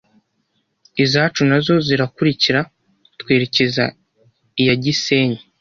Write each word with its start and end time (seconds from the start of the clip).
izacu 1.03 1.41
nazo 1.49 1.73
zirakurikira 1.87 2.59
twerekeza 3.21 3.83
iya 4.61 4.75
Gisenyi 4.83 5.39